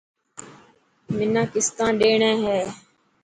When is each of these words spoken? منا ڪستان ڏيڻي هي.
منا 1.15 1.41
ڪستان 1.53 1.91
ڏيڻي 2.01 2.31
هي. 2.45 2.59